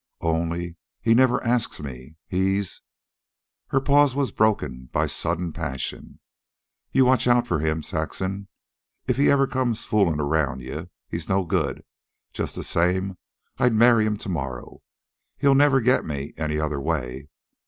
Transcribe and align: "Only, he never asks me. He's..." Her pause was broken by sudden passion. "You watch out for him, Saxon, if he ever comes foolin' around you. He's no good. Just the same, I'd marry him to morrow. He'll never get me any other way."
"Only, 0.21 0.77
he 0.99 1.13
never 1.13 1.43
asks 1.43 1.79
me. 1.79 2.15
He's..." 2.25 2.81
Her 3.67 3.79
pause 3.79 4.15
was 4.15 4.31
broken 4.31 4.89
by 4.91 5.05
sudden 5.05 5.53
passion. 5.53 6.19
"You 6.91 7.05
watch 7.05 7.27
out 7.27 7.45
for 7.45 7.59
him, 7.59 7.83
Saxon, 7.83 8.47
if 9.05 9.17
he 9.17 9.29
ever 9.29 9.45
comes 9.45 9.85
foolin' 9.85 10.19
around 10.19 10.63
you. 10.63 10.89
He's 11.07 11.29
no 11.29 11.45
good. 11.45 11.83
Just 12.33 12.55
the 12.55 12.63
same, 12.63 13.19
I'd 13.59 13.73
marry 13.75 14.07
him 14.07 14.17
to 14.17 14.29
morrow. 14.29 14.81
He'll 15.37 15.53
never 15.53 15.79
get 15.79 16.03
me 16.03 16.33
any 16.35 16.59
other 16.59 16.81
way." 16.81 17.29